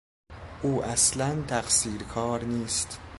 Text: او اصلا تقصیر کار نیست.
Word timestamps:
او 0.61 0.83
اصلا 0.83 1.41
تقصیر 1.47 2.03
کار 2.03 2.43
نیست. 2.43 2.99